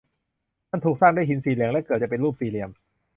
[0.71, 2.69] มันถูกสร้างด้วยหินสีเหลือง และเกือบจะเป็นรูปสี่เหลี่ยม